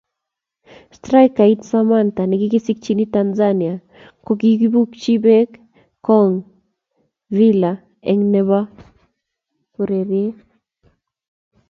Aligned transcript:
Straikait 0.95 1.59
Samatta 1.69 2.21
ne 2.25 2.35
kikisikchin 2.41 2.99
Tanzania 3.15 3.73
ko 4.25 4.31
kibukchi 4.39 5.13
beekab 5.23 5.51
kong 6.05 6.33
Villa 7.35 7.71
eng 8.09 8.23
let 8.23 8.31
nebo 8.33 8.59
urerie. 9.79 10.29